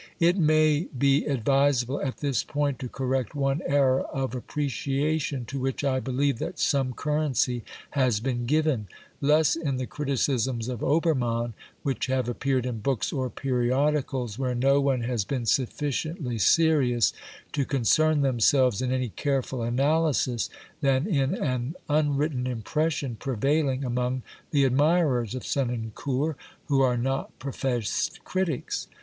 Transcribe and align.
It 0.19 0.35
may 0.35 0.87
be 0.97 1.25
advisable 1.27 2.01
at 2.01 2.21
this 2.21 2.43
point 2.43 2.79
to 2.79 2.89
correct 2.89 3.35
one 3.35 3.61
error 3.67 4.01
of 4.07 4.33
appreciation 4.33 5.45
to 5.45 5.59
which 5.59 5.83
I 5.83 5.99
believe 5.99 6.39
that 6.39 6.57
some 6.57 6.93
currency 6.93 7.63
has 7.91 8.19
been 8.19 8.47
given, 8.47 8.87
less 9.21 9.55
in 9.55 9.77
the 9.77 9.85
criticisms 9.85 10.69
of 10.69 10.81
Obermann 10.81 11.53
which 11.83 12.07
have 12.07 12.27
appeared 12.27 12.65
in 12.65 12.79
books 12.79 13.13
or 13.13 13.29
periodicals, 13.29 14.39
where 14.39 14.55
no 14.55 14.81
one 14.81 15.01
has 15.01 15.23
been 15.23 15.45
sufficiently 15.45 16.39
serious 16.39 17.13
to 17.51 17.63
concern 17.63 18.21
themselves 18.23 18.81
in 18.81 18.91
any 18.91 19.09
careful 19.09 19.61
analysis, 19.61 20.49
than 20.81 21.05
in 21.05 21.35
an 21.35 21.75
unwritten 21.87 22.47
impression 22.47 23.15
prevailing 23.17 23.85
among 23.85 24.23
the 24.49 24.65
admirers 24.65 25.35
of 25.35 25.45
Senancour 25.45 26.35
who 26.69 26.81
are 26.81 26.97
not 26.97 27.37
professed 27.37 28.23
critics. 28.23 28.87